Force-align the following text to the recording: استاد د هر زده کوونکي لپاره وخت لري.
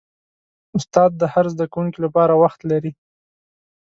استاد 0.77 1.11
د 1.21 1.23
هر 1.33 1.45
زده 1.53 1.65
کوونکي 1.73 1.99
لپاره 2.05 2.33
وخت 2.43 2.59
لري. 2.71 2.91